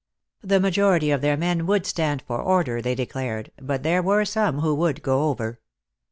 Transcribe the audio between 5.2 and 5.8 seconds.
over.